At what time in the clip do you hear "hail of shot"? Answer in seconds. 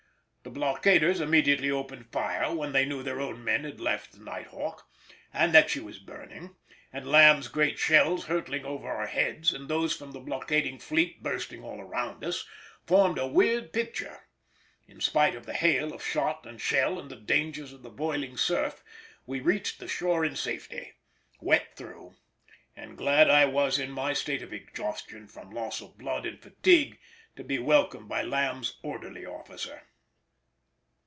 15.53-16.47